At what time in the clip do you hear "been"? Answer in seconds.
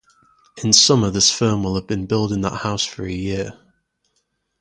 1.85-2.07